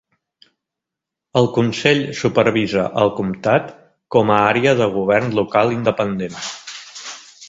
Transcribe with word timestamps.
El 1.41 1.49
consell 1.57 1.99
supervisa 2.21 2.85
el 3.01 3.13
comtat 3.19 3.69
com 4.17 4.31
a 4.37 4.39
àrea 4.47 4.73
de 4.81 4.87
govern 4.97 5.29
local 5.41 5.75
independent. 5.77 6.41